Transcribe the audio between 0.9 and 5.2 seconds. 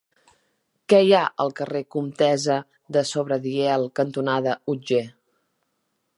Què hi ha al carrer Comtessa de Sobradiel cantonada Otger?